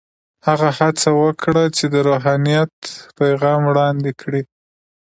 هغه 0.47 0.69
هڅه 0.79 1.09
وکړه 1.23 1.63
چې 1.75 1.85
د 1.93 1.95
روحانیت 2.09 2.73
پیغام 3.19 3.59
وړاندې 3.65 4.11
کړي. 4.21 4.41